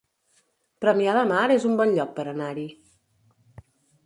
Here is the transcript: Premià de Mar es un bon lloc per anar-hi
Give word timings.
Premià 0.85 1.13
de 1.17 1.25
Mar 1.33 1.43
es 1.57 1.67
un 1.73 1.77
bon 1.83 1.93
lloc 1.99 2.17
per 2.17 2.27
anar-hi 2.33 2.65